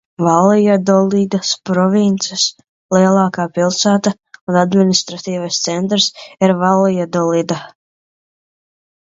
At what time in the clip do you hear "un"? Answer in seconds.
4.55-4.59